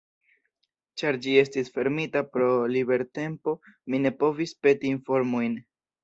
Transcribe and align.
Ĉar 0.99 1.17
ĝi 1.25 1.33
estis 1.41 1.67
fermita 1.75 2.23
pro 2.37 2.47
libertempo, 2.75 3.53
mi 3.95 3.99
ne 4.05 4.13
povis 4.23 4.55
peti 4.67 4.91
informojn. 4.93 5.59